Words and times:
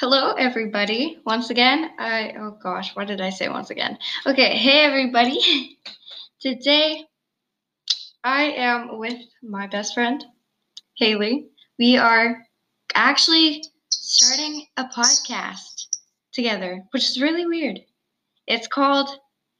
Hello, 0.00 0.30
everybody. 0.34 1.18
Once 1.26 1.50
again, 1.50 1.90
I, 1.98 2.32
oh 2.38 2.56
gosh, 2.62 2.94
what 2.94 3.08
did 3.08 3.20
I 3.20 3.30
say 3.30 3.48
once 3.48 3.70
again? 3.70 3.98
Okay, 4.26 4.56
hey, 4.56 4.84
everybody. 4.84 5.76
Today, 6.40 7.04
I 8.22 8.44
am 8.44 8.98
with 8.98 9.18
my 9.42 9.66
best 9.66 9.94
friend, 9.94 10.24
Haley. 10.98 11.48
We 11.80 11.96
are 11.96 12.46
actually 12.94 13.64
starting 13.90 14.66
a 14.76 14.84
podcast 14.84 15.88
together, 16.32 16.84
which 16.92 17.02
is 17.02 17.20
really 17.20 17.46
weird. 17.46 17.80
It's 18.46 18.68
called 18.68 19.10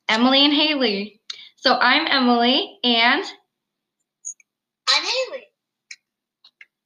Emily 0.09 0.45
and 0.45 0.55
Haley. 0.55 1.21
So 1.57 1.79
I'm 1.81 2.07
Emily, 2.07 2.79
and 2.85 3.25
I'm 4.89 5.03
Haley. 5.03 5.47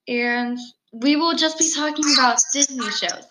and 0.09 0.59
we 0.93 1.17
will 1.17 1.35
just 1.35 1.59
be 1.59 1.71
talking 1.75 2.05
about 2.15 2.39
Disney 2.53 2.91
shows. 2.91 3.27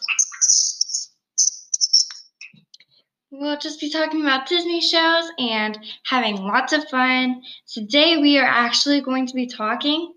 We'll 3.34 3.58
just 3.58 3.80
be 3.80 3.90
talking 3.90 4.22
about 4.22 4.48
Disney 4.50 4.82
shows 4.82 5.32
and 5.40 5.80
having 6.06 6.36
lots 6.36 6.74
of 6.74 6.90
fun. 6.90 7.42
Today, 7.66 8.18
we 8.18 8.38
are 8.38 8.46
actually 8.46 9.00
going 9.00 9.26
to 9.28 9.34
be 9.34 9.48
talking 9.48 10.14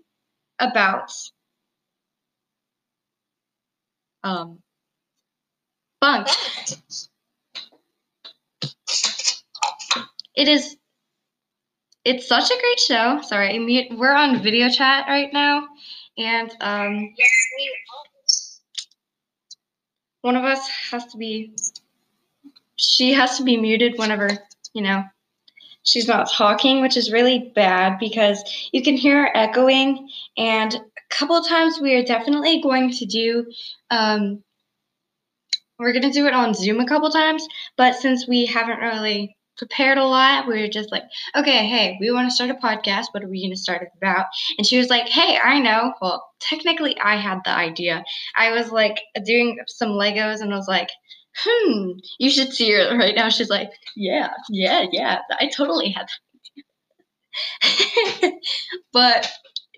about 0.59 1.13
um, 4.21 4.59
Bunk. 6.01 6.27
It 10.35 10.49
is. 10.49 10.75
It's 12.03 12.27
such 12.27 12.51
a 12.51 12.59
great 12.59 12.79
show. 12.79 13.21
Sorry, 13.21 13.87
we're 13.95 14.13
on 14.13 14.43
video 14.43 14.67
chat 14.67 15.05
right 15.07 15.31
now, 15.31 15.67
and 16.17 16.51
um, 16.59 17.13
Yes, 17.17 18.59
one 20.21 20.35
of 20.35 20.43
us 20.43 20.67
has 20.91 21.05
to 21.05 21.17
be 21.17 21.53
she 22.77 23.13
has 23.13 23.37
to 23.37 23.43
be 23.43 23.57
muted 23.57 23.97
whenever 23.97 24.29
you 24.73 24.81
know 24.81 25.03
she's 25.85 26.07
not 26.07 26.29
talking 26.29 26.81
which 26.81 26.97
is 26.97 27.11
really 27.11 27.51
bad 27.55 27.97
because 27.99 28.43
you 28.73 28.83
can 28.83 28.97
hear 28.97 29.21
her 29.21 29.37
echoing. 29.37 30.09
And 30.37 30.73
a 30.75 30.79
couple 31.09 31.41
times 31.43 31.79
we 31.79 31.95
are 31.95 32.03
definitely 32.03 32.61
going 32.61 32.91
to 32.91 33.05
do 33.05 33.45
um, 33.91 34.43
we're 35.79 35.93
going 35.93 36.03
to 36.03 36.11
do 36.11 36.25
it 36.25 36.33
on 36.33 36.53
zoom 36.53 36.79
a 36.79 36.87
couple 36.87 37.09
times 37.09 37.47
but 37.77 37.95
since 37.95 38.27
we 38.27 38.45
haven't 38.45 38.79
really 38.79 39.35
prepared 39.57 39.97
a 39.97 40.03
lot 40.03 40.47
we 40.47 40.59
were 40.59 40.67
just 40.67 40.91
like 40.91 41.03
okay 41.35 41.65
hey 41.65 41.97
we 42.01 42.11
want 42.11 42.27
to 42.29 42.35
start 42.35 42.49
a 42.49 42.55
podcast. 42.55 43.05
What 43.11 43.23
are 43.23 43.29
we 43.29 43.41
going 43.41 43.53
to 43.53 43.59
start 43.59 43.83
it 43.83 43.89
about? 43.95 44.25
And 44.57 44.67
she 44.67 44.77
was 44.77 44.89
like 44.89 45.07
hey 45.07 45.37
i 45.41 45.59
know. 45.59 45.93
Well 46.01 46.27
technically 46.41 46.97
i 46.99 47.15
had 47.15 47.39
the 47.45 47.51
idea. 47.51 48.03
I 48.35 48.51
was 48.51 48.71
like 48.71 48.99
doing 49.23 49.59
some 49.67 49.89
Legos 49.89 50.41
and 50.41 50.53
I 50.53 50.57
was 50.57 50.67
like, 50.67 50.89
hmm, 51.37 51.91
you 52.19 52.29
should 52.29 52.53
see 52.53 52.71
her 52.71 52.97
right 52.97 53.15
now. 53.15 53.29
She's 53.29 53.49
like, 53.49 53.71
yeah, 53.95 54.29
yeah, 54.49 54.85
yeah, 54.91 55.19
I 55.39 55.49
totally 55.55 55.89
had 55.89 56.07
that. 56.07 56.15
but 58.93 59.29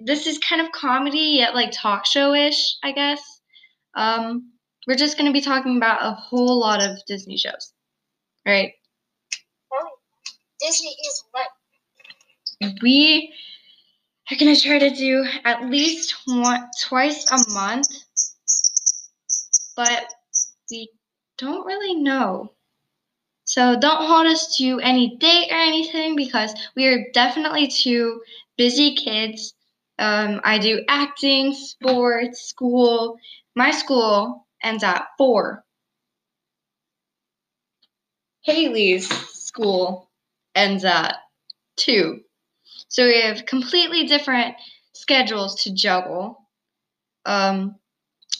this 0.01 0.27
is 0.27 0.37
kind 0.39 0.61
of 0.61 0.71
comedy 0.71 1.37
yet 1.39 1.55
like 1.55 1.71
talk 1.73 2.05
show 2.05 2.33
ish, 2.33 2.75
I 2.83 2.91
guess. 2.91 3.21
Um, 3.95 4.51
we're 4.87 4.95
just 4.95 5.17
going 5.17 5.27
to 5.27 5.33
be 5.33 5.41
talking 5.41 5.77
about 5.77 6.03
a 6.03 6.11
whole 6.11 6.59
lot 6.59 6.83
of 6.83 6.97
Disney 7.07 7.37
shows, 7.37 7.73
right? 8.45 8.71
oh, 9.73 9.89
Disney 10.61 10.95
is 11.07 11.23
what? 11.31 11.47
We 12.81 13.33
are 14.31 14.37
going 14.37 14.55
to 14.55 14.61
try 14.61 14.79
to 14.79 14.89
do 14.89 15.25
at 15.43 15.69
least 15.69 16.15
one, 16.25 16.67
twice 16.81 17.25
a 17.31 17.51
month, 17.51 17.87
but 19.75 20.05
we 20.71 20.89
don't 21.37 21.65
really 21.65 21.95
know. 21.95 22.53
So 23.45 23.79
don't 23.79 24.05
hold 24.05 24.27
us 24.27 24.57
to 24.57 24.79
any 24.81 25.15
date 25.17 25.51
or 25.51 25.57
anything 25.57 26.15
because 26.15 26.53
we 26.75 26.85
are 26.87 27.05
definitely 27.13 27.67
two 27.67 28.21
busy 28.57 28.95
kids. 28.95 29.53
Um, 29.99 30.41
I 30.43 30.59
do 30.59 30.83
acting, 30.89 31.53
sports, 31.53 32.41
school. 32.41 33.17
My 33.55 33.71
school 33.71 34.45
ends 34.61 34.83
at 34.83 35.07
four. 35.17 35.63
Haley's 38.41 39.07
school 39.33 40.09
ends 40.55 40.83
at 40.83 41.15
two. 41.77 42.21
So 42.89 43.05
we 43.05 43.21
have 43.21 43.45
completely 43.45 44.07
different 44.07 44.55
schedules 44.93 45.63
to 45.63 45.73
juggle. 45.73 46.37
Um, 47.25 47.75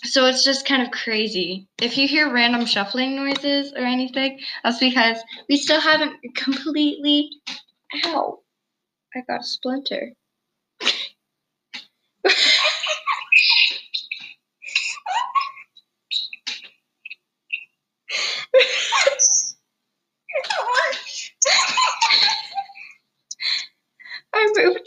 so 0.03 0.25
it's 0.25 0.43
just 0.43 0.65
kind 0.65 0.81
of 0.81 0.91
crazy. 0.91 1.67
If 1.81 1.97
you 1.97 2.07
hear 2.07 2.31
random 2.31 2.65
shuffling 2.65 3.15
noises 3.15 3.73
or 3.73 3.79
anything, 3.81 4.39
that's 4.63 4.79
because 4.79 5.17
we 5.49 5.57
still 5.57 5.81
haven't 5.81 6.17
completely. 6.35 7.29
Ow! 8.05 8.39
I 9.15 9.21
got 9.27 9.41
a 9.41 9.43
splinter. 9.43 10.13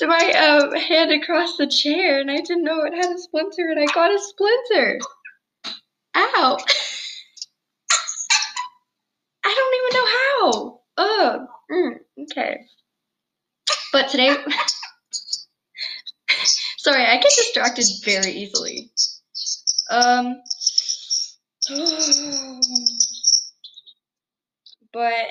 Moved 0.00 0.10
my 0.10 0.32
um, 0.32 0.72
hand 0.74 1.12
across 1.12 1.56
the 1.56 1.66
chair 1.66 2.20
and 2.20 2.30
I 2.30 2.36
didn't 2.36 2.64
know 2.64 2.84
it 2.84 2.94
had 2.94 3.10
a 3.12 3.18
splinter 3.18 3.70
and 3.70 3.80
I 3.80 3.86
got 3.92 4.10
a 4.10 4.18
splinter. 4.18 4.98
Ow! 6.16 6.56
I 9.44 9.54
don't 9.54 9.74
even 9.76 9.92
know 9.98 10.06
how. 10.16 10.80
Ugh. 10.96 11.40
Mm, 11.70 11.98
okay. 12.22 12.64
But 13.92 14.08
today, 14.08 14.30
sorry, 16.78 17.04
I 17.04 17.16
get 17.16 17.32
distracted 17.36 17.84
very 18.04 18.32
easily. 18.32 18.90
Um, 19.90 20.40
but 24.92 25.26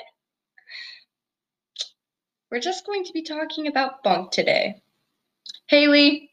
we're 2.50 2.60
just 2.60 2.86
going 2.86 3.04
to 3.04 3.12
be 3.12 3.22
talking 3.22 3.66
about 3.66 4.02
bunk 4.02 4.32
today. 4.32 4.82
Haley, 5.66 6.30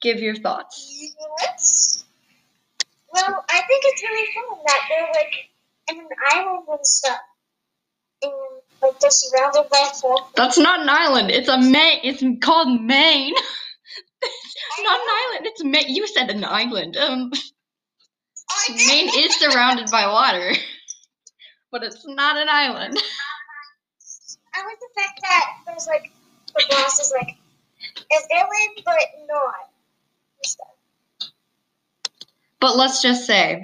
give 0.00 0.20
your 0.20 0.36
thoughts. 0.36 1.14
Yes. 1.40 2.04
Well, 3.12 3.44
I 3.48 3.60
think 3.66 3.82
it's 3.86 4.02
really 4.02 4.32
fun 4.32 4.58
that 4.66 4.80
they're 4.88 5.12
like 5.12 5.34
in 5.90 5.98
an 5.98 6.08
island 6.32 6.64
and 6.68 6.86
stuff. 6.86 7.18
And 8.22 8.32
like 8.80 9.00
they're 9.00 9.10
surrounded 9.10 9.68
by 9.70 9.90
folk. 10.00 10.34
That's 10.34 10.58
not 10.58 10.80
an 10.80 10.88
island. 10.88 11.30
It's 11.30 11.48
a 11.48 11.58
Maine. 11.58 12.00
It's 12.04 12.22
called 12.44 12.80
Maine. 12.80 13.34
it's 14.22 14.82
not 14.82 15.00
an 15.00 15.06
island. 15.08 15.46
It's 15.46 15.64
Maine. 15.64 15.94
You 15.94 16.06
said 16.06 16.30
an 16.30 16.44
island. 16.44 16.96
Um, 16.96 17.32
Maine 18.70 19.08
is 19.14 19.38
surrounded 19.38 19.90
by 19.90 20.06
water, 20.06 20.52
but 21.72 21.82
it's 21.82 22.06
not 22.06 22.36
an 22.36 22.48
island. 22.48 22.96
I 24.54 24.64
like 24.66 24.78
the 24.80 25.00
fact 25.00 25.20
that 25.22 25.46
there's 25.66 25.86
like 25.86 26.12
the 26.54 26.64
boss 26.70 27.00
is 27.00 27.12
like 27.16 27.36
a 27.88 28.16
villain 28.28 28.84
but 28.84 28.94
not. 29.28 29.54
and 30.38 30.46
stuff. 30.46 30.66
But 32.60 32.76
let's 32.76 33.02
just 33.02 33.26
say 33.26 33.62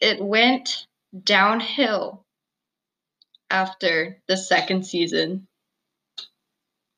it 0.00 0.20
went 0.22 0.86
downhill 1.24 2.24
after 3.50 4.18
the 4.28 4.36
second 4.36 4.86
season 4.86 5.46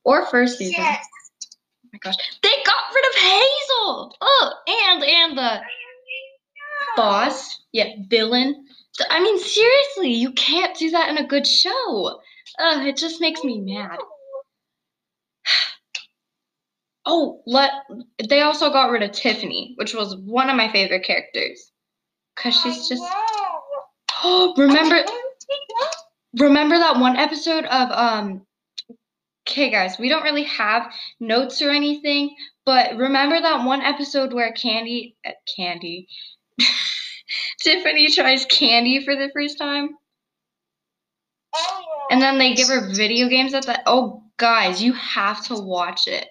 or 0.04 0.26
first 0.26 0.58
season. 0.58 0.74
Yes. 0.78 1.04
Oh 1.84 1.88
my 1.92 1.98
gosh, 1.98 2.16
they 2.42 2.48
got 2.64 2.94
rid 2.94 3.04
of 3.06 3.14
Hazel. 3.22 4.16
Oh, 4.20 4.52
and 4.68 5.02
and 5.04 5.38
the 5.38 5.60
boss, 6.96 7.60
yeah, 7.72 7.94
villain. 8.08 8.67
I 9.08 9.20
mean, 9.20 9.38
seriously, 9.38 10.12
you 10.12 10.32
can't 10.32 10.76
do 10.76 10.90
that 10.90 11.08
in 11.10 11.18
a 11.18 11.26
good 11.26 11.46
show. 11.46 12.20
Ugh, 12.58 12.86
it 12.86 12.96
just 12.96 13.20
makes 13.20 13.42
me 13.44 13.60
mad. 13.60 13.98
Oh, 17.10 17.40
let 17.46 17.70
they 18.28 18.42
also 18.42 18.68
got 18.70 18.90
rid 18.90 19.02
of 19.02 19.12
Tiffany, 19.12 19.72
which 19.76 19.94
was 19.94 20.14
one 20.14 20.50
of 20.50 20.56
my 20.56 20.70
favorite 20.70 21.04
characters. 21.04 21.72
Cause 22.36 22.54
she's 22.60 22.86
just 22.86 23.02
Oh, 24.22 24.52
remember 24.58 25.02
remember 26.38 26.76
that 26.76 27.00
one 27.00 27.16
episode 27.16 27.64
of 27.64 27.90
um 27.92 28.46
okay 29.48 29.70
guys, 29.70 29.98
we 29.98 30.10
don't 30.10 30.22
really 30.22 30.44
have 30.44 30.92
notes 31.18 31.62
or 31.62 31.70
anything, 31.70 32.36
but 32.66 32.96
remember 32.96 33.40
that 33.40 33.64
one 33.64 33.80
episode 33.80 34.34
where 34.34 34.52
Candy 34.52 35.16
uh, 35.26 35.30
Candy 35.56 36.08
Tiffany 37.62 38.08
tries 38.12 38.44
candy 38.46 39.04
for 39.04 39.14
the 39.14 39.30
first 39.34 39.58
time? 39.58 39.90
Oh, 41.54 41.82
And 42.10 42.20
then 42.20 42.38
they 42.38 42.54
give 42.54 42.68
her 42.68 42.92
video 42.94 43.28
games 43.28 43.54
at 43.54 43.66
the 43.66 43.80
oh 43.86 44.22
guys, 44.36 44.82
you 44.82 44.92
have 44.92 45.44
to 45.46 45.54
watch 45.54 46.06
it. 46.06 46.26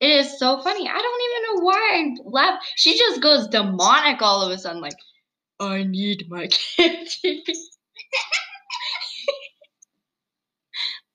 It 0.00 0.10
is 0.10 0.38
so 0.38 0.62
funny. 0.62 0.88
I 0.88 0.96
don't 0.96 1.22
even 1.22 1.42
know 1.60 1.64
why 1.64 1.74
I 1.74 2.14
laugh. 2.24 2.62
She 2.76 2.96
just 2.96 3.20
goes 3.20 3.48
demonic 3.48 4.22
all 4.22 4.42
of 4.42 4.50
a 4.50 4.56
sudden, 4.56 4.80
like, 4.80 4.96
I 5.60 5.82
need 5.82 6.24
my 6.30 6.48
candy. 6.76 7.44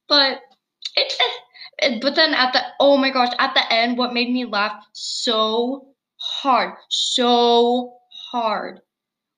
but 0.07 0.39
it, 0.95 1.13
it, 1.79 2.01
but 2.01 2.15
then 2.15 2.35
at 2.35 2.53
the 2.53 2.61
oh 2.79 2.97
my 2.97 3.09
gosh, 3.09 3.33
at 3.39 3.55
the 3.55 3.73
end, 3.73 3.97
what 3.97 4.13
made 4.13 4.29
me 4.31 4.45
laugh 4.45 4.85
so 4.93 5.87
hard, 6.17 6.75
so 6.89 7.95
hard, 8.31 8.81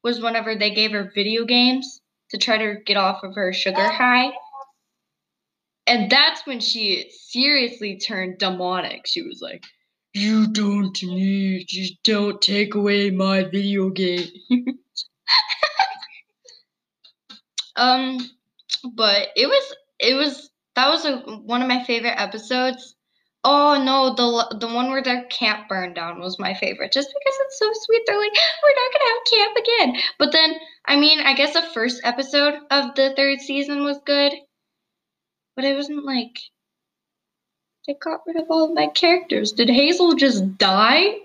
was 0.08 0.22
whenever 0.22 0.56
they 0.56 0.74
gave 0.74 0.92
her 0.92 1.12
video 1.14 1.44
games 1.44 2.00
to 2.32 2.38
try 2.38 2.58
to 2.58 2.78
get 2.86 2.96
off 2.96 3.24
of 3.24 3.36
her 3.36 3.52
sugar 3.52 3.84
high. 3.84 4.32
And 5.86 6.10
that's 6.10 6.48
when 6.48 6.62
she 6.62 7.12
seriously 7.12 7.98
turned 7.98 8.38
demonic. 8.38 9.06
She 9.06 9.22
was 9.22 9.42
like, 9.42 9.66
You 10.14 10.48
don't 10.48 10.98
need, 11.04 11.66
just 11.68 12.02
don't 12.04 12.42
take 12.42 12.76
away 12.76 13.10
my 13.10 13.44
video 13.44 13.90
game. 13.90 14.30
um, 17.76 18.18
but 18.96 19.28
it 19.36 19.48
was, 19.48 19.76
it 20.00 20.14
was, 20.14 20.50
that 20.76 20.88
was 20.88 21.04
a, 21.04 21.18
one 21.18 21.62
of 21.62 21.68
my 21.68 21.84
favorite 21.84 22.16
episodes. 22.18 22.96
Oh 23.50 23.82
no, 23.82 24.14
the 24.14 24.58
the 24.60 24.68
one 24.68 24.90
where 24.90 25.02
their 25.02 25.24
camp 25.28 25.70
burned 25.70 25.96
down 25.96 26.20
was 26.20 26.38
my 26.38 26.54
favorite, 26.54 26.92
just 26.92 27.08
because 27.08 27.38
it's 27.46 27.58
so 27.58 27.72
sweet. 27.72 28.02
They're 28.06 28.20
like, 28.20 28.34
we're 28.62 28.76
not 28.76 28.92
gonna 28.92 29.10
have 29.14 29.24
camp 29.32 29.58
again. 29.58 29.96
But 30.20 30.34
then, 30.34 30.60
I 30.86 30.98
mean, 30.98 31.22
I 31.22 31.34
guess 31.34 31.54
the 31.54 31.62
first 31.62 32.02
episode 32.04 32.60
of 32.70 32.94
the 32.96 33.14
third 33.16 33.40
season 33.40 33.86
was 33.86 34.00
good, 34.06 34.34
but 35.56 35.64
it 35.64 35.78
wasn't 35.78 36.04
like 36.04 36.42
they 37.88 37.94
got 37.94 38.20
rid 38.28 38.36
of 38.36 38.48
all 38.50 38.66
of 38.66 38.74
my 38.76 38.88
characters. 38.88 39.54
Did 39.54 39.70
Hazel 39.70 40.16
just 40.16 40.58
die? 40.58 41.16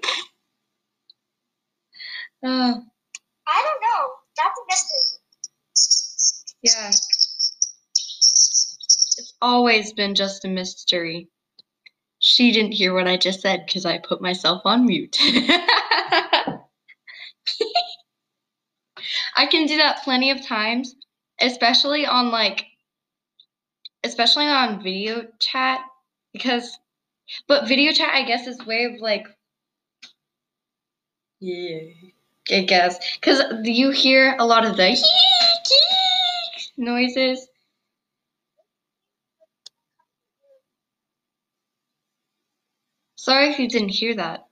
Uh, 2.44 2.74
I 3.46 3.64
don't 3.64 3.82
know. 3.82 4.16
That's 4.36 4.58
a 4.58 4.64
mystery. 4.69 5.20
yeah. 6.62 6.88
It's 6.88 7.72
always 9.40 9.92
been 9.92 10.16
just 10.16 10.44
a 10.44 10.48
mystery. 10.48 11.28
She 12.32 12.50
didn't 12.50 12.73
hear 12.73 12.94
what 12.94 13.06
I 13.06 13.19
just 13.19 13.43
said 13.43 13.67
because 13.67 13.84
I 13.84 13.99
put 13.99 14.23
myself 14.23 14.62
on 14.64 14.87
mute. 14.87 15.19
I 15.20 16.56
can 19.50 19.67
do 19.67 19.76
that 19.76 20.02
plenty 20.02 20.31
of 20.31 20.43
times, 20.43 20.94
especially 21.43 22.06
on 22.06 22.31
like, 22.31 22.64
especially 24.02 24.46
on 24.46 24.82
video 24.82 25.26
chat 25.40 25.81
because, 26.32 26.79
but 27.49 27.69
video 27.69 27.93
chat 27.93 28.14
I 28.14 28.23
guess 28.23 28.46
is 28.46 28.64
way 28.64 28.84
of 28.87 28.99
like, 28.99 29.26
yeah, 31.38 31.81
I 32.50 32.62
guess 32.62 32.99
because 33.20 33.43
you 33.64 33.90
hear 33.90 34.37
a 34.38 34.46
lot 34.46 34.64
of 34.64 34.79
the 34.79 34.96
noises. 36.79 37.46
Sorry 43.22 43.50
if 43.50 43.58
you 43.60 43.69
didn't 43.69 43.90
hear 43.90 44.16
that. 44.16 44.48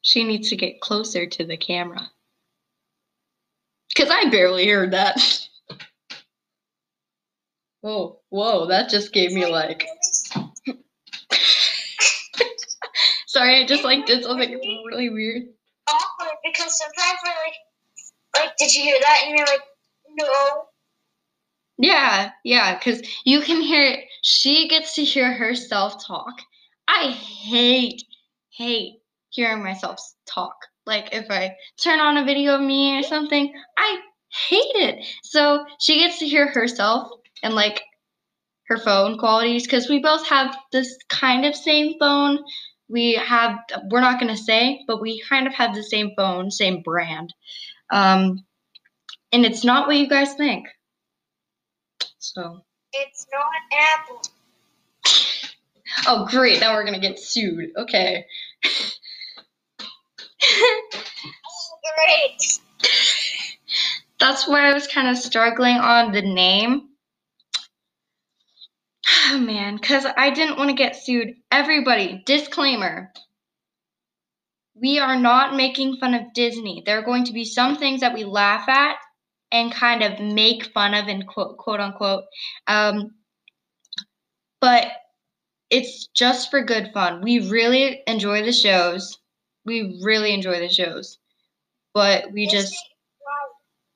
She 0.00 0.22
needs 0.22 0.50
to 0.50 0.56
get 0.56 0.80
closer 0.80 1.26
to 1.26 1.44
the 1.44 1.56
camera. 1.56 2.08
Because 3.88 4.10
I 4.12 4.30
barely 4.30 4.68
heard 4.68 4.92
that. 4.92 5.18
whoa, 7.80 8.20
whoa, 8.28 8.68
that 8.68 8.90
just 8.90 9.12
gave 9.12 9.32
me 9.32 9.44
like. 9.46 9.88
Sorry, 13.26 13.60
I 13.60 13.66
just 13.66 13.82
like 13.82 14.06
did 14.06 14.22
something 14.22 14.52
really 14.86 15.10
weird. 15.10 15.42
Awkward 15.88 16.36
because 16.44 16.78
sometimes 16.78 17.18
we're 17.24 17.30
like, 17.30 17.56
like, 18.36 18.56
did 18.56 18.72
you 18.72 18.84
hear 18.84 19.00
that? 19.00 19.24
And 19.26 19.36
you're 19.36 19.48
like, 19.48 19.62
no. 20.10 20.66
Yeah, 21.76 22.30
yeah, 22.44 22.78
because 22.78 23.02
you 23.24 23.40
can 23.40 23.60
hear, 23.60 24.04
she 24.22 24.68
gets 24.68 24.94
to 24.94 25.02
hear 25.02 25.32
herself 25.32 26.06
talk. 26.06 26.40
I 26.86 27.10
hate, 27.10 28.04
hate 28.56 29.00
hearing 29.30 29.62
myself 29.62 30.00
talk. 30.26 30.54
Like 30.86 31.08
if 31.12 31.30
I 31.30 31.56
turn 31.82 32.00
on 32.00 32.16
a 32.16 32.24
video 32.24 32.54
of 32.54 32.60
me 32.60 32.98
or 32.98 33.02
something, 33.02 33.52
I 33.76 33.98
hate 34.48 34.74
it. 34.74 35.06
So 35.22 35.64
she 35.80 36.00
gets 36.00 36.18
to 36.18 36.28
hear 36.28 36.48
herself 36.48 37.10
and 37.42 37.54
like 37.54 37.82
her 38.68 38.78
phone 38.78 39.18
qualities 39.18 39.64
because 39.64 39.88
we 39.88 40.00
both 40.00 40.26
have 40.28 40.56
this 40.70 40.96
kind 41.08 41.44
of 41.44 41.54
same 41.54 41.94
phone. 41.98 42.38
We 42.88 43.14
have, 43.14 43.58
we're 43.90 44.00
not 44.00 44.20
going 44.20 44.34
to 44.34 44.42
say, 44.42 44.80
but 44.86 45.00
we 45.00 45.22
kind 45.28 45.46
of 45.46 45.54
have 45.54 45.74
the 45.74 45.82
same 45.82 46.12
phone, 46.16 46.50
same 46.50 46.82
brand. 46.82 47.32
Um, 47.90 48.44
and 49.32 49.44
it's 49.46 49.64
not 49.64 49.86
what 49.86 49.96
you 49.96 50.08
guys 50.08 50.34
think. 50.34 50.66
So. 52.18 52.60
It's 52.92 53.26
not 53.32 53.52
Apple. 53.80 54.22
Oh, 56.06 56.26
great. 56.28 56.60
Now 56.60 56.74
we're 56.74 56.84
going 56.84 57.00
to 57.00 57.06
get 57.06 57.18
sued. 57.18 57.70
Okay. 57.76 58.26
Great. 61.96 62.60
That's 64.20 64.46
why 64.46 64.70
I 64.70 64.74
was 64.74 64.86
kind 64.86 65.08
of 65.08 65.18
struggling 65.18 65.76
on 65.76 66.12
the 66.12 66.22
name. 66.22 66.88
Oh, 69.30 69.38
man, 69.38 69.76
because 69.76 70.06
I 70.16 70.30
didn't 70.30 70.58
want 70.58 70.70
to 70.70 70.76
get 70.76 70.96
sued. 70.96 71.34
Everybody, 71.50 72.22
disclaimer. 72.24 73.12
We 74.74 74.98
are 74.98 75.18
not 75.18 75.54
making 75.56 75.96
fun 75.96 76.14
of 76.14 76.32
Disney. 76.34 76.82
There 76.86 76.98
are 76.98 77.04
going 77.04 77.24
to 77.24 77.32
be 77.32 77.44
some 77.44 77.76
things 77.76 78.00
that 78.00 78.14
we 78.14 78.24
laugh 78.24 78.68
at 78.68 78.96
and 79.50 79.72
kind 79.72 80.02
of 80.02 80.18
make 80.20 80.72
fun 80.72 80.94
of, 80.94 81.08
and 81.08 81.26
quote, 81.26 81.58
quote 81.58 81.80
unquote. 81.80 82.24
Um, 82.66 83.14
but 84.60 84.86
it's 85.72 86.06
just 86.08 86.50
for 86.50 86.62
good 86.62 86.90
fun. 86.92 87.22
We 87.22 87.48
really 87.48 88.02
enjoy 88.06 88.44
the 88.44 88.52
shows. 88.52 89.18
We 89.64 89.98
really 90.02 90.34
enjoy 90.34 90.60
the 90.60 90.68
shows. 90.68 91.18
But 91.94 92.30
we 92.30 92.46
just, 92.46 92.76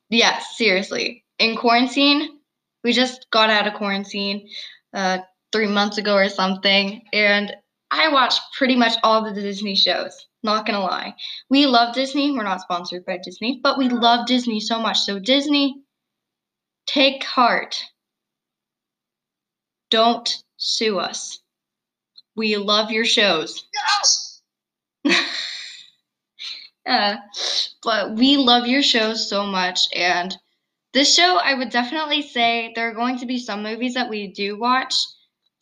yeah, 0.09 0.39
seriously. 0.39 1.25
In 1.39 1.55
quarantine, 1.55 2.39
we 2.83 2.93
just 2.93 3.27
got 3.31 3.51
out 3.51 3.67
of 3.67 3.75
quarantine 3.75 4.49
uh, 4.95 5.19
three 5.53 5.67
months 5.69 5.99
ago 5.99 6.15
or 6.15 6.31
something. 6.31 7.03
And 7.13 7.55
I 7.91 8.11
watched 8.11 8.41
pretty 8.57 8.75
much 8.75 8.95
all 9.03 9.23
the 9.23 9.39
Disney 9.39 9.77
shows. 9.77 10.27
Not 10.43 10.65
gonna 10.65 10.81
lie. 10.81 11.15
We 11.51 11.67
love 11.67 11.95
Disney. 11.95 12.33
We're 12.33 12.43
not 12.45 12.63
sponsored 12.63 13.05
by 13.05 13.19
Disney, 13.23 13.61
but 13.63 13.77
we 13.77 13.89
love 13.91 14.27
Disney 14.27 14.61
so 14.61 14.81
much. 14.81 14.99
So, 15.01 15.19
Disney, 15.19 15.83
take 16.87 17.23
heart. 17.25 17.77
Don't 19.91 20.43
sue 20.57 20.99
us. 20.99 21.41
We 22.37 22.57
love 22.57 22.91
your 22.91 23.05
shows. 23.05 23.65
Uh, 26.87 27.17
but 27.83 28.15
we 28.15 28.37
love 28.37 28.67
your 28.67 28.83
shows 28.83 29.29
so 29.29 29.45
much. 29.45 29.89
And 29.93 30.37
this 30.93 31.15
show, 31.15 31.39
I 31.43 31.55
would 31.55 31.71
definitely 31.71 32.23
say 32.23 32.73
there 32.75 32.89
are 32.89 32.95
going 32.95 33.19
to 33.19 33.27
be 33.27 33.39
some 33.39 33.65
movies 33.65 33.95
that 33.95 34.09
we 34.09 34.29
do 34.29 34.57
watch, 34.57 34.95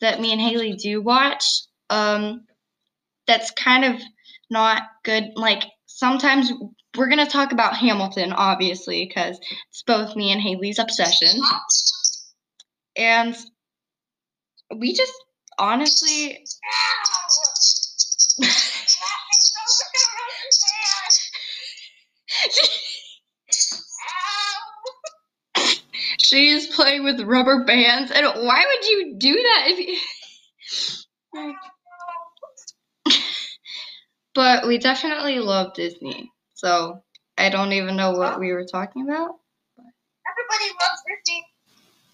that 0.01 0.21
me 0.21 0.31
and 0.31 0.39
Haley 0.39 0.73
do 0.73 1.01
watch. 1.01 1.43
Um, 1.89 2.45
that's 3.25 3.49
kind 3.51 3.85
of 3.85 4.01
not 4.51 4.83
good. 5.03 5.31
Like 5.35 5.63
sometimes 5.87 6.51
we're 6.95 7.09
gonna 7.09 7.25
talk 7.25 7.51
about 7.51 7.75
Hamilton, 7.75 8.31
obviously, 8.31 9.05
because 9.05 9.39
it's 9.69 9.83
both 9.83 10.15
me 10.15 10.31
and 10.31 10.41
Haley's 10.41 10.79
obsession. 10.79 11.41
And 12.95 13.35
we 14.75 14.93
just 14.93 15.13
honestly 15.57 16.45
she 26.19 26.49
is 26.49 26.67
playing 26.67 27.03
with 27.03 27.21
rubber 27.21 27.63
bands 27.63 28.11
and 28.11 28.25
why 28.25 28.63
would 28.67 28.85
you 28.89 29.15
do 29.17 29.33
that 29.33 29.65
if 29.67 29.79
you 31.35 31.53
but 34.33 34.67
we 34.67 34.77
definitely 34.77 35.39
love 35.39 35.73
disney 35.73 36.31
so 36.53 37.01
i 37.37 37.49
don't 37.49 37.71
even 37.73 37.95
know 37.95 38.11
what 38.11 38.39
we 38.39 38.51
were 38.51 38.65
talking 38.65 39.03
about 39.03 39.31
Everybody 40.27 40.71
loves 40.81 41.01
Disney. 41.07 41.45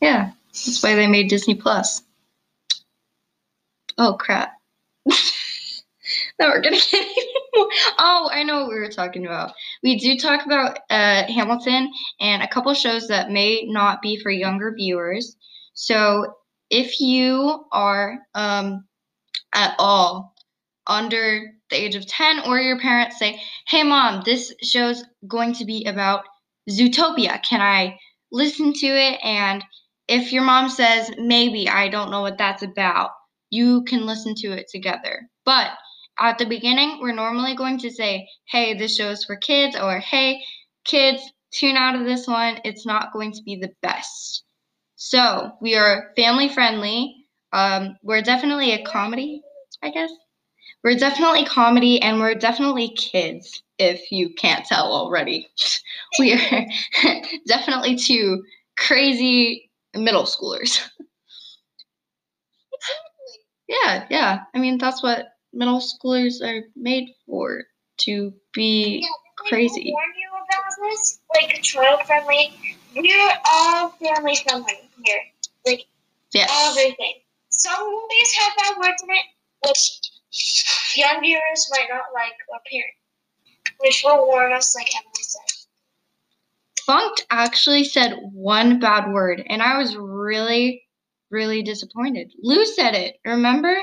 yeah 0.01 0.31
that's 0.53 0.83
why 0.83 0.95
they 0.95 1.07
made 1.07 1.29
disney 1.29 1.55
plus 1.55 2.03
oh 4.01 4.15
crap 4.15 4.51
now 5.07 6.49
we're 6.49 6.61
gonna 6.61 6.75
get 6.91 7.07
more 7.55 7.69
oh 7.99 8.29
i 8.33 8.43
know 8.43 8.61
what 8.61 8.69
we 8.69 8.75
were 8.75 8.89
talking 8.89 9.25
about 9.25 9.53
we 9.83 9.97
do 9.97 10.17
talk 10.17 10.45
about 10.45 10.77
uh, 10.89 11.23
hamilton 11.31 11.89
and 12.19 12.43
a 12.43 12.47
couple 12.47 12.73
shows 12.73 13.07
that 13.07 13.31
may 13.31 13.63
not 13.67 14.01
be 14.01 14.19
for 14.19 14.31
younger 14.31 14.73
viewers 14.75 15.37
so 15.73 16.33
if 16.69 16.99
you 16.99 17.65
are 17.71 18.19
um, 18.33 18.85
at 19.53 19.75
all 19.77 20.33
under 20.87 21.53
the 21.69 21.75
age 21.75 21.95
of 21.95 22.07
10 22.07 22.41
or 22.47 22.59
your 22.59 22.79
parents 22.79 23.19
say, 23.19 23.41
"Hey 23.67 23.83
mom, 23.83 24.23
this 24.25 24.53
show's 24.63 25.03
going 25.27 25.53
to 25.55 25.65
be 25.65 25.85
about 25.85 26.25
Zootopia. 26.69 27.41
Can 27.43 27.61
I 27.61 27.99
listen 28.31 28.73
to 28.73 28.87
it?" 28.87 29.19
And 29.23 29.63
if 30.07 30.31
your 30.33 30.43
mom 30.43 30.69
says, 30.69 31.11
"Maybe, 31.17 31.69
I 31.69 31.89
don't 31.89 32.11
know 32.11 32.21
what 32.21 32.37
that's 32.37 32.63
about." 32.63 33.11
You 33.51 33.83
can 33.83 34.07
listen 34.07 34.33
to 34.37 34.51
it 34.53 34.67
together. 34.69 35.29
But 35.45 35.71
at 36.19 36.37
the 36.39 36.45
beginning, 36.45 36.99
we're 37.01 37.13
normally 37.13 37.55
going 37.55 37.77
to 37.79 37.91
say, 37.91 38.27
"Hey, 38.49 38.73
this 38.73 38.95
show 38.97 39.09
is 39.09 39.23
for 39.25 39.35
kids," 39.35 39.75
or 39.75 39.99
"Hey, 39.99 40.41
kids, 40.85 41.21
tune 41.51 41.77
out 41.77 41.95
of 41.95 42.05
this 42.05 42.27
one. 42.27 42.59
It's 42.63 42.85
not 42.85 43.13
going 43.13 43.33
to 43.33 43.43
be 43.43 43.57
the 43.57 43.73
best." 43.83 44.43
So, 44.95 45.51
we 45.61 45.75
are 45.75 46.11
family 46.15 46.49
friendly. 46.49 47.27
Um, 47.53 47.97
we're 48.03 48.21
definitely 48.21 48.71
a 48.71 48.83
comedy, 48.83 49.41
I 49.83 49.91
guess. 49.91 50.11
We're 50.83 50.97
definitely 50.97 51.45
comedy 51.45 52.01
and 52.01 52.19
we're 52.19 52.35
definitely 52.35 52.93
kids, 52.97 53.61
if 53.77 54.11
you 54.11 54.33
can't 54.33 54.65
tell 54.65 54.91
already. 54.93 55.47
we 56.19 56.33
are 56.33 56.65
definitely 57.47 57.95
two 57.97 58.43
crazy 58.77 59.69
middle 59.95 60.23
schoolers. 60.23 60.81
yeah, 63.71 64.05
yeah. 64.09 64.39
I 64.53 64.59
mean, 64.59 64.77
that's 64.77 65.01
what 65.01 65.27
middle 65.53 65.79
schoolers 65.79 66.41
are 66.41 66.63
made 66.75 67.09
for 67.25 67.63
to 67.99 68.33
be 68.53 68.99
Yeah, 69.01 69.07
crazy. 69.47 69.91
warn 69.93 70.05
you 70.19 70.29
about 70.29 70.71
this? 70.81 71.19
Like 71.33 71.61
child 71.61 72.01
friendly. 72.05 72.53
We're 72.95 73.31
all 73.49 73.89
family 73.89 74.35
friendly 74.35 74.89
here. 75.05 75.21
Like 75.65 75.85
Yes. 76.33 76.49
everything. 76.69 77.13
Some 77.49 77.79
movies 77.85 78.33
have 78.39 78.57
bad 78.57 78.77
words 78.77 79.03
in 79.03 79.09
it, 79.09 79.25
which 79.67 79.99
young 80.95 81.21
viewers 81.21 81.69
might 81.71 81.87
not 81.89 82.05
like 82.13 82.33
or 82.49 82.59
parent. 82.69 82.93
Which 83.79 84.03
will 84.03 84.25
warn 84.27 84.53
us, 84.53 84.75
like 84.75 84.87
Emily 84.95 85.23
said. 85.23 85.41
Bunk'd 86.87 87.25
actually 87.29 87.83
said 87.83 88.17
one 88.33 88.79
bad 88.79 89.11
word, 89.11 89.43
and 89.47 89.61
I 89.61 89.77
was 89.77 89.95
really, 89.95 90.83
really 91.31 91.63
disappointed. 91.63 92.31
Lou 92.41 92.65
said 92.65 92.93
it, 92.95 93.15
remember? 93.25 93.75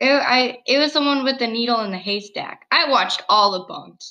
It, 0.00 0.10
I, 0.10 0.58
it 0.66 0.78
was 0.78 0.92
the 0.92 1.00
one 1.00 1.24
with 1.24 1.38
the 1.38 1.46
needle 1.48 1.80
in 1.80 1.90
the 1.90 1.98
haystack. 1.98 2.66
I 2.70 2.88
watched 2.90 3.22
all 3.28 3.54
of 3.54 3.66
Bunk'd. 3.66 4.04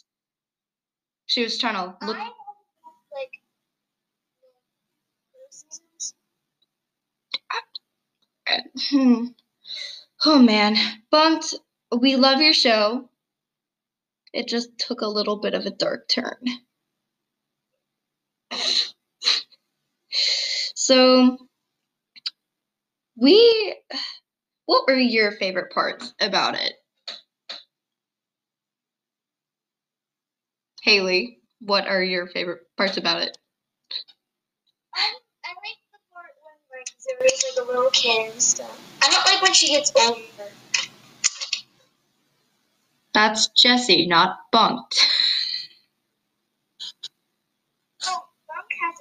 She 1.27 1.43
was 1.43 1.57
trying 1.57 1.75
to 1.75 1.95
look. 2.05 2.17
I 2.17 2.29
like 3.15 3.31
the. 8.91 9.33
Oh 10.25 10.39
man, 10.39 10.75
Bunk'd, 11.11 11.53
we 11.95 12.15
love 12.15 12.41
your 12.41 12.53
show. 12.53 13.07
It 14.33 14.47
just 14.47 14.77
took 14.79 15.01
a 15.01 15.07
little 15.07 15.37
bit 15.37 15.53
of 15.53 15.67
a 15.67 15.69
dark 15.69 16.09
turn. 16.09 16.37
So, 20.87 21.37
we. 23.17 23.75
What 24.67 24.85
were 24.87 24.95
your 24.95 25.33
favorite 25.33 25.73
parts 25.73 26.13
about 26.21 26.55
it? 26.55 26.73
Haley, 30.83 31.39
what 31.59 31.87
are 31.87 32.01
your 32.01 32.27
favorite 32.27 32.61
parts 32.77 32.95
about 32.95 33.21
it? 33.21 33.37
I, 34.95 35.13
I 35.45 35.49
like 35.49 35.77
the 35.91 35.99
part 36.13 36.31
when 36.41 36.79
like 36.79 36.87
Zuri's 37.33 37.43
like 37.57 37.65
a 37.65 37.67
little 37.69 37.91
kid 37.91 38.31
and 38.31 38.41
stuff. 38.41 38.97
I 39.01 39.09
don't 39.11 39.25
like 39.25 39.41
when 39.41 39.53
she 39.53 39.67
gets 39.69 39.91
older. 39.99 40.21
That's 43.13 43.49
Jessie, 43.49 44.07
not 44.07 44.37
Bunk'd. 44.53 44.99
Oh, 48.05 48.23
Bunk 48.47 48.69
has 48.81 48.95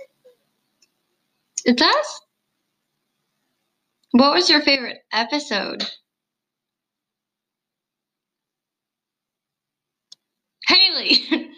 it. 1.66 1.76
Does? 1.76 2.20
What 4.12 4.34
was 4.34 4.50
your 4.50 4.60
favorite 4.62 4.98
episode? 5.12 5.84
Haley! 10.66 11.18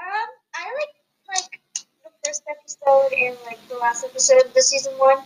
Um, 0.00 0.28
I 0.54 0.64
like 0.78 0.94
like 1.42 1.60
the 1.74 2.10
first 2.24 2.42
episode 2.48 3.12
and 3.16 3.36
like 3.46 3.66
the 3.68 3.76
last 3.76 4.04
episode 4.04 4.44
of 4.44 4.54
the 4.54 4.62
season 4.62 4.92
one. 4.94 5.18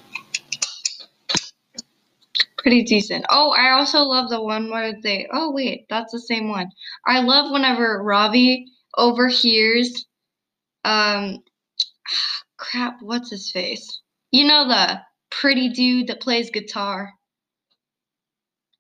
Pretty 2.59 2.83
decent. 2.85 3.25
Oh, 3.31 3.51
I 3.57 3.71
also 3.71 4.01
love 4.03 4.31
the 4.31 4.43
one 4.43 4.71
where 4.71 4.95
they. 5.03 5.27
Oh, 5.33 5.53
wait, 5.53 5.87
that's 5.89 6.13
the 6.13 6.21
same 6.21 6.49
one. 6.49 6.71
I 7.07 7.21
love 7.21 7.51
whenever 7.51 8.03
Ravi 8.03 8.67
overhears. 8.97 10.07
Um, 10.85 11.39
crap, 12.71 13.01
what's 13.01 13.31
his 13.31 13.51
face? 13.51 14.01
You 14.31 14.47
know 14.47 14.69
the 14.69 15.01
pretty 15.31 15.71
dude 15.71 16.09
that 16.09 16.21
plays 16.21 16.51
guitar. 16.51 17.13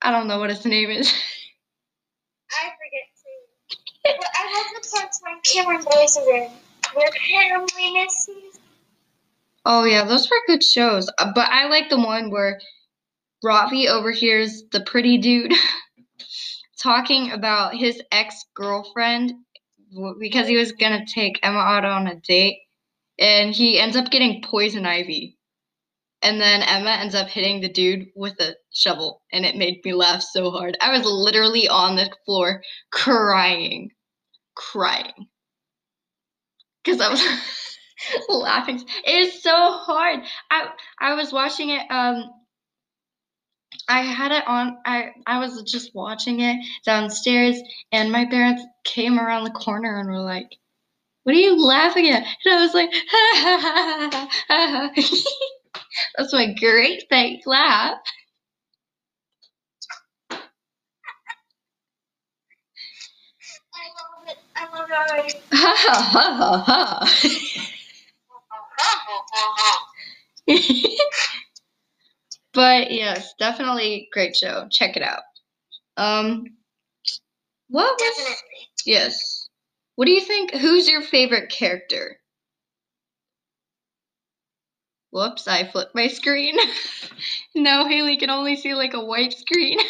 I 0.02 0.11
don't 0.11 0.28
know 0.28 0.38
what 0.38 0.50
his 0.50 0.64
name 0.64 0.90
is. 0.90 1.12
I 2.50 2.68
forget 2.68 3.09
too. 3.16 4.16
But 4.18 4.28
I 4.35 4.57
love 4.57 4.83
the 4.83 4.88
parts 4.90 5.21
when 5.23 5.40
Cameron 5.42 5.85
is 6.04 6.16
in. 6.16 6.50
Where 6.95 7.11
family 7.28 7.92
misses. 7.92 8.59
Oh 9.64 9.85
yeah, 9.85 10.04
those 10.04 10.30
were 10.30 10.37
good 10.47 10.62
shows. 10.62 11.11
Uh, 11.18 11.33
But 11.35 11.49
I 11.50 11.68
like 11.68 11.90
the 11.90 11.99
one 11.99 12.30
where 12.30 12.61
Ravi 13.42 13.88
overhears 13.88 14.62
the 14.73 14.80
pretty 14.80 15.18
dude 15.18 15.52
talking 16.83 17.33
about 17.33 17.75
his 17.75 18.00
ex-girlfriend 18.11 19.33
because 20.18 20.47
he 20.47 20.57
was 20.57 20.73
gonna 20.73 21.04
take 21.07 21.40
Emma 21.42 21.59
out 21.59 21.85
on 21.85 22.07
a 22.07 22.16
date, 22.16 22.61
and 23.18 23.54
he 23.54 23.78
ends 23.78 23.96
up 23.96 24.10
getting 24.10 24.42
poison 24.42 24.87
ivy. 24.87 25.37
And 26.20 26.40
then 26.40 26.62
Emma 26.62 26.90
ends 26.90 27.14
up 27.14 27.28
hitting 27.28 27.60
the 27.60 27.68
dude 27.68 28.08
with 28.16 28.40
a 28.40 28.56
shovel, 28.72 29.22
and 29.32 29.44
it 29.44 29.54
made 29.54 29.84
me 29.84 29.94
laugh 29.94 30.20
so 30.22 30.50
hard. 30.50 30.76
I 30.80 30.90
was 30.90 31.04
literally 31.06 31.68
on 31.68 31.94
the 31.94 32.10
floor 32.25 32.60
crying, 32.90 33.90
crying, 34.56 35.28
because 36.82 37.00
I 37.00 37.08
was 37.08 37.22
laughing. 38.28 38.80
It 39.04 39.14
is 39.14 39.42
so 39.42 39.52
hard. 39.52 40.20
I 40.50 40.70
I 41.00 41.14
was 41.14 41.32
watching 41.32 41.70
it. 41.70 41.88
Um, 41.88 42.25
I 43.88 44.02
had 44.02 44.32
it 44.32 44.46
on. 44.48 44.78
I 44.84 45.12
I 45.25 45.38
was 45.38 45.62
just 45.70 45.94
watching 45.94 46.40
it 46.40 46.56
downstairs, 46.84 47.60
and 47.92 48.10
my 48.10 48.26
parents 48.26 48.62
came 48.84 49.20
around 49.20 49.44
the 49.44 49.50
corner 49.50 50.00
and 50.00 50.08
were 50.08 50.20
like, 50.20 50.50
"What 51.28 51.37
are 51.37 51.40
you 51.40 51.62
laughing 51.62 52.08
at?" 52.08 52.25
And 52.47 52.54
I 52.54 52.62
was 52.62 52.73
like, 52.73 52.88
"Ha 53.11 53.32
ha 53.37 53.58
ha 53.61 54.08
ha 54.11 54.30
ha." 54.49 54.90
ha." 54.97 55.02
That's 56.16 56.32
my 56.32 56.54
great 56.54 57.02
fake 57.11 57.42
laugh. 57.44 57.99
I 63.75 63.88
love 63.99 64.28
it. 64.28 64.38
I 64.56 64.64
love 64.75 65.26
it. 65.26 65.42
Ha 65.52 65.75
ha 65.76 66.00
ha 66.00 66.64
ha 66.66 67.04
ha. 67.04 67.28
but 72.54 72.90
yes, 72.90 73.35
definitely 73.38 74.08
great 74.14 74.35
show. 74.35 74.66
Check 74.70 74.97
it 74.97 75.02
out. 75.02 75.25
Um, 75.99 76.44
what 77.68 77.92
was 78.00 78.16
Definitely. 78.16 78.68
yes? 78.87 79.48
What 79.99 80.05
do 80.07 80.12
you 80.12 80.21
think? 80.21 80.52
Who's 80.52 80.88
your 80.88 81.02
favorite 81.02 81.50
character? 81.50 82.21
Whoops, 85.11 85.49
I 85.49 85.69
flipped 85.69 85.93
my 85.93 86.07
screen. 86.07 86.57
no, 87.57 87.85
Haley 87.88 88.17
can 88.17 88.31
only 88.31 88.55
see 88.55 88.75
like 88.75 88.95
a 88.95 89.05
white 89.05 89.33
screen. 89.33 89.81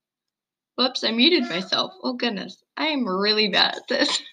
Whoops, 0.78 1.04
I 1.04 1.10
muted 1.10 1.42
myself. 1.42 1.92
Oh 2.02 2.14
goodness, 2.14 2.56
I 2.78 2.86
am 2.86 3.06
really 3.06 3.48
bad 3.48 3.76
at 3.76 3.86
this. 3.86 4.22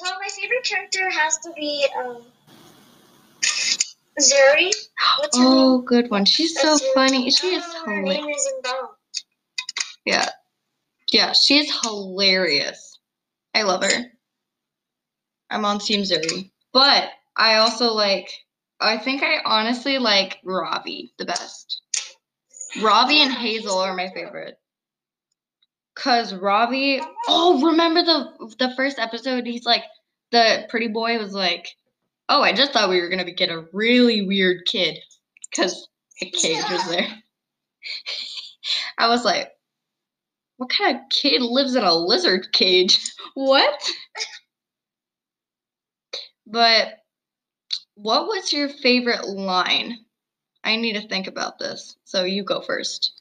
Well, 0.00 0.14
my 0.22 0.28
favorite 0.28 0.64
character 0.64 1.10
has 1.10 1.36
to 1.38 1.52
be 1.54 1.84
um 1.98 2.22
Zuri. 4.18 4.72
Her 4.96 5.28
name? 5.34 5.34
Oh, 5.34 5.82
good 5.84 6.08
one. 6.08 6.24
She's 6.24 6.58
so 6.58 6.78
Zuri. 6.78 6.94
funny. 6.94 7.30
She 7.30 7.48
is 7.48 7.62
I 7.64 7.72
don't 7.72 7.74
know 7.74 7.80
what 7.80 7.88
her 7.90 8.00
hilarious. 8.00 8.26
name 8.26 8.34
is 8.34 8.52
in 8.54 8.62
Bone. 8.62 8.88
Yeah. 11.12 11.32
she 11.32 11.58
is 11.58 11.80
hilarious. 11.82 12.87
I 13.54 13.62
love 13.62 13.82
her. 13.82 14.04
I'm 15.50 15.64
on 15.64 15.78
Team 15.78 16.02
Zuri. 16.02 16.50
But 16.72 17.10
I 17.36 17.56
also 17.56 17.92
like, 17.92 18.30
I 18.80 18.98
think 18.98 19.22
I 19.22 19.38
honestly 19.44 19.98
like 19.98 20.38
Ravi 20.44 21.12
the 21.18 21.24
best. 21.24 21.82
Ravi 22.82 23.22
and 23.22 23.32
Hazel 23.32 23.78
are 23.78 23.96
my 23.96 24.10
favorite. 24.14 24.56
Cause 25.94 26.32
Ravi, 26.32 27.00
oh, 27.26 27.66
remember 27.70 28.04
the 28.04 28.54
the 28.58 28.74
first 28.76 28.98
episode? 28.98 29.46
He's 29.46 29.64
like, 29.64 29.82
the 30.30 30.66
pretty 30.68 30.86
boy 30.86 31.18
was 31.18 31.32
like, 31.32 31.66
"Oh, 32.28 32.40
I 32.40 32.52
just 32.52 32.72
thought 32.72 32.88
we 32.88 33.00
were 33.00 33.08
gonna 33.08 33.32
get 33.32 33.50
a 33.50 33.66
really 33.72 34.22
weird 34.24 34.64
kid." 34.64 34.96
because 35.50 35.88
a 36.22 36.30
cage 36.30 36.64
was 36.70 36.88
there. 36.88 37.08
I 38.98 39.08
was 39.08 39.24
like, 39.24 39.50
what 40.58 40.70
kind 40.70 40.96
of 40.96 41.02
kid 41.08 41.40
lives 41.40 41.74
in 41.74 41.84
a 41.84 41.94
lizard 41.94 42.52
cage? 42.52 42.98
What? 43.34 43.80
But 46.44 47.04
what 47.94 48.26
was 48.26 48.52
your 48.52 48.68
favorite 48.68 49.28
line? 49.28 49.98
I 50.64 50.74
need 50.74 50.94
to 50.94 51.06
think 51.06 51.28
about 51.28 51.58
this. 51.60 51.96
So 52.04 52.24
you 52.24 52.42
go 52.42 52.60
first. 52.60 53.12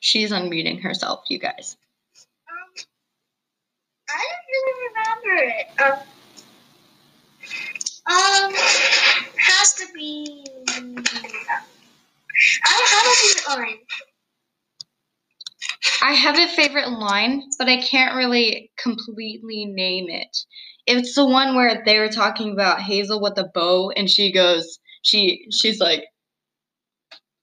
She's 0.00 0.30
unmuting 0.30 0.80
herself, 0.80 1.24
you 1.28 1.40
guys. 1.40 1.76
Um, 2.48 2.86
I 4.10 4.22
don't 4.22 4.46
really 4.52 4.74
remember 4.88 5.34
it. 5.58 5.66
Um, 5.82 5.98
um, 8.06 8.54
has 9.38 9.72
to 9.74 9.86
be. 9.92 10.46
I 12.64 12.86
have 12.90 13.06
a 13.06 13.14
favorite 13.14 13.58
line. 13.58 13.78
I 16.02 16.12
have 16.12 16.38
a 16.38 16.48
favorite 16.48 16.90
line, 16.90 17.42
but 17.58 17.68
I 17.68 17.80
can't 17.82 18.14
really 18.14 18.70
completely 18.76 19.66
name 19.66 20.06
it. 20.08 20.36
It's 20.86 21.14
the 21.14 21.26
one 21.26 21.56
where 21.56 21.82
they 21.84 21.98
were 21.98 22.08
talking 22.08 22.52
about 22.52 22.80
Hazel 22.80 23.20
with 23.20 23.34
the 23.34 23.50
bow, 23.54 23.90
and 23.90 24.08
she 24.08 24.32
goes, 24.32 24.78
she 25.02 25.46
she's 25.50 25.80
like, 25.80 26.04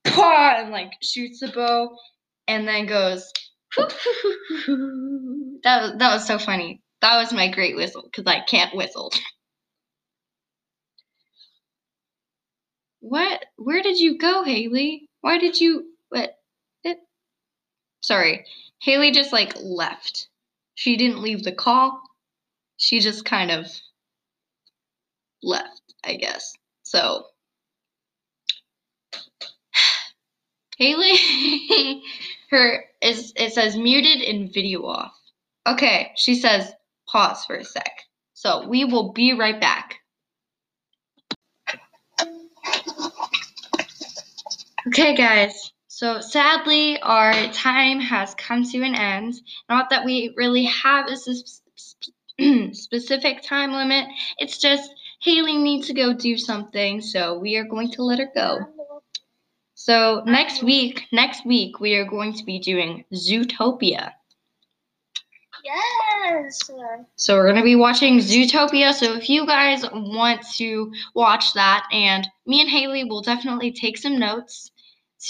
Pah! 0.06 0.56
and 0.58 0.72
like 0.72 0.92
shoots 1.02 1.40
the 1.40 1.50
bow, 1.50 1.96
and 2.48 2.68
then 2.68 2.86
goes. 2.86 3.32
that 3.78 3.90
was 5.66 5.94
that 5.98 6.14
was 6.14 6.28
so 6.28 6.38
funny. 6.38 6.82
That 7.02 7.18
was 7.18 7.34
my 7.34 7.50
great 7.50 7.76
whistle 7.76 8.04
because 8.04 8.26
I 8.32 8.42
can't 8.42 8.76
whistle. 8.76 9.12
What? 13.04 13.44
Where 13.58 13.82
did 13.82 14.00
you 14.00 14.18
go, 14.18 14.46
Haley? 14.46 15.10
Why 15.20 15.38
did 15.38 15.60
you 15.60 15.88
what? 16.08 16.38
It, 16.86 17.00
sorry. 18.02 18.46
Haley 18.82 19.12
just 19.12 19.34
like 19.34 19.58
left. 19.62 20.30
She 20.76 20.96
didn't 20.96 21.22
leave 21.22 21.44
the 21.44 21.52
call. 21.52 22.02
She 22.78 23.02
just 23.02 23.26
kind 23.26 23.52
of 23.52 23.68
left, 25.44 25.82
I 26.02 26.16
guess. 26.16 26.54
So 26.84 27.26
Haley 30.78 32.02
her 32.52 32.86
is 33.02 33.34
it 33.36 33.52
says 33.52 33.76
muted 33.76 34.22
and 34.22 34.54
video 34.54 34.86
off. 34.86 35.14
Okay, 35.68 36.14
she 36.16 36.36
says 36.36 36.72
pause 37.10 37.44
for 37.44 37.58
a 37.58 37.66
sec. 37.66 38.04
So 38.34 38.66
we 38.66 38.86
will 38.86 39.12
be 39.12 39.34
right 39.34 39.60
back. 39.60 40.00
Okay, 44.88 45.16
guys. 45.16 45.72
So 45.88 46.20
sadly, 46.20 47.00
our 47.02 47.32
time 47.54 48.00
has 48.00 48.36
come 48.36 48.64
to 48.66 48.82
an 48.82 48.96
end. 48.96 49.36
Not 49.70 49.90
that 49.92 50.04
we 50.04 50.34
really 50.36 50.66
have 50.66 51.08
a 51.08 51.16
specific 52.74 53.42
time 53.44 53.72
limit. 53.72 54.08
It's 54.40 54.58
just 54.58 54.92
Haley 55.22 55.58
needs 55.58 55.88
to 55.88 55.94
go 55.94 56.14
do 56.14 56.38
something, 56.38 57.00
so 57.00 57.40
we 57.40 57.56
are 57.56 57.64
going 57.64 57.92
to 57.92 58.04
let 58.04 58.20
her 58.20 58.30
go. 58.36 58.60
So 59.76 60.24
next 60.26 60.64
week, 60.64 61.04
next 61.14 61.46
week 61.46 61.80
we 61.80 61.96
are 61.96 62.06
going 62.06 62.34
to 62.34 62.44
be 62.44 62.60
doing 62.60 63.06
Zootopia. 63.14 64.12
Yes. 65.64 66.70
So 67.16 67.36
we're 67.36 67.46
going 67.46 67.56
to 67.56 67.64
be 67.64 67.78
watching 67.78 68.18
Zootopia. 68.18 68.94
So 68.94 69.14
if 69.14 69.30
you 69.30 69.46
guys 69.46 69.86
want 69.94 70.42
to 70.58 70.92
watch 71.16 71.54
that, 71.54 71.88
and 71.94 72.28
me 72.46 72.60
and 72.60 72.70
Haley 72.70 73.06
will 73.06 73.22
definitely 73.22 73.72
take 73.72 73.98
some 73.98 74.20
notes 74.20 74.72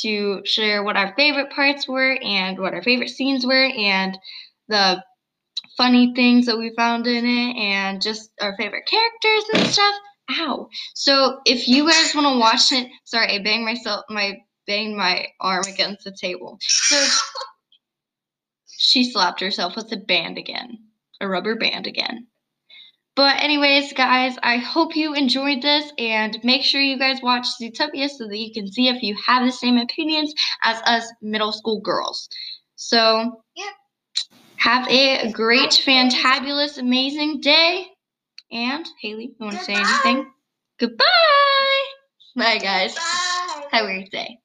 to 0.02 0.42
share 0.46 0.84
what 0.84 0.98
our 0.98 1.14
favorite 1.16 1.52
parts 1.52 1.88
were 1.88 2.18
and 2.22 2.60
what 2.60 2.74
our 2.74 2.84
favorite 2.84 3.10
scenes 3.10 3.46
were 3.46 3.66
and 3.66 4.18
the 4.68 5.04
funny 5.78 6.14
things 6.16 6.46
that 6.46 6.58
we 6.58 6.74
found 6.76 7.08
in 7.08 7.26
it 7.26 7.56
and 7.58 8.02
just 8.02 8.32
our 8.42 8.56
favorite 8.58 8.86
characters 8.86 9.44
and 9.54 9.68
stuff. 9.68 9.96
Ow. 10.32 10.70
So 10.94 11.40
if 11.46 11.68
you 11.68 11.88
guys 11.90 12.16
want 12.16 12.28
to 12.28 12.40
watch 12.40 12.72
it, 12.72 12.90
sorry, 13.04 13.36
I 13.36 13.44
banged 13.44 13.66
myself 13.66 14.06
my 14.10 14.38
banged 14.66 14.96
my 14.96 15.28
arm 15.42 15.64
against 15.68 16.06
the 16.06 16.16
table. 16.20 16.58
So 16.62 17.06
she 18.68 19.12
slapped 19.12 19.42
herself 19.42 19.76
with 19.76 19.92
a 19.92 19.98
band 19.98 20.38
again. 20.38 20.78
A 21.20 21.28
rubber 21.28 21.56
band 21.56 21.88
again. 21.88 22.28
But 23.16 23.42
anyways, 23.44 23.94
guys, 23.94 24.38
I 24.42 24.58
hope 24.58 24.96
you 24.96 25.14
enjoyed 25.14 25.62
this 25.62 25.92
and 26.00 26.38
make 26.44 26.64
sure 26.64 26.82
you 26.82 26.98
guys 26.98 27.22
watch 27.22 27.46
Zootopia 27.62 28.10
so 28.10 28.28
that 28.28 28.38
you 28.38 28.52
can 28.52 28.72
see 28.72 28.88
if 28.88 29.04
you 29.04 29.16
have 29.28 29.46
the 29.46 29.52
same 29.52 29.78
opinions 29.78 30.34
as 30.64 30.82
us 30.84 31.12
middle 31.22 31.52
school 31.52 31.80
girls. 31.82 32.28
So, 32.76 33.44
Yep. 33.56 33.74
have 34.58 34.88
a 34.90 35.32
great, 35.32 35.70
fantabulous, 35.72 36.80
amazing 36.80 37.40
day. 37.40 37.88
And 38.52 38.88
Haley, 39.02 39.26
you 39.26 39.36
want 39.46 39.58
to 39.60 39.64
say 39.64 39.76
anything? 39.76 40.32
Goodbye. 40.80 41.06
Bye, 42.36 42.58
guys. 42.58 42.96
Bye. 42.96 43.68
Have 43.72 43.84
a 43.84 43.88
great 43.88 44.12
day. 44.12 44.40